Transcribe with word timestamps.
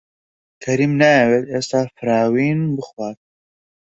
کەریم 0.63 0.93
نایەوێت 1.01 1.45
ئێستا 1.53 1.81
فراوین 1.95 2.59
بخوات. 2.77 3.19